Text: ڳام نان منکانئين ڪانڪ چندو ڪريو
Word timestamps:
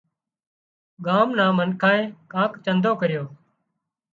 ڳام 1.05 1.27
نان 1.37 1.51
منکانئين 1.57 2.05
ڪانڪ 2.31 2.51
چندو 2.65 2.91
ڪريو 3.01 3.23